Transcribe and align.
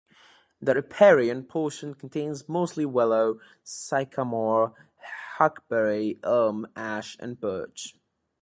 The 0.59 0.73
riparian 0.73 1.43
portion 1.43 1.93
contains 1.93 2.49
mostly 2.49 2.87
willow, 2.87 3.39
sycamore, 3.63 4.73
hackberry, 5.37 6.19
elm, 6.23 6.65
ash 6.75 7.15
and 7.19 7.39
birch. 7.39 7.95